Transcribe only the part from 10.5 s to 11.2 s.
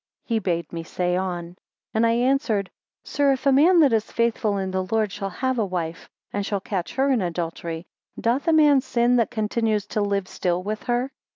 with her?